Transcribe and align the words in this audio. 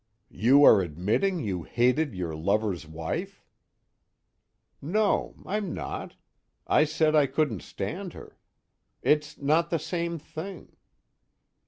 _YOU 0.29 0.63
ARE 0.63 0.81
ADMITTING 0.81 1.41
YOU 1.41 1.61
HATED 1.61 2.15
YOUR 2.15 2.35
LOVER'S 2.35 2.87
WIFE? 2.87 3.45
_No, 4.83 5.35
I'm 5.45 5.75
not. 5.75 6.15
I 6.65 6.85
said 6.85 7.13
I 7.15 7.27
couldn't 7.27 7.61
stand 7.61 8.13
her. 8.13 8.39
It's 9.03 9.37
not 9.37 9.69
the 9.69 9.77
same 9.77 10.17
thing. 10.17 10.75